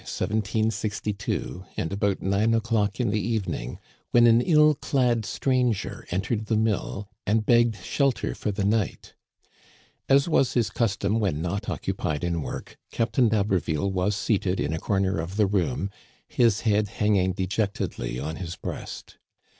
[0.03, 3.77] 215 It was the 22d of February, 1762, and about nine o'clock in the evening,
[4.09, 9.13] when an ill clad stranger entered the mill and begged shelter for the night.
[10.09, 14.73] As was his custom when not occupied in work, Captain d'Haber ville was seated in
[14.73, 15.91] a corner of the room,
[16.27, 19.19] his head hang ing dejectedly on his breast.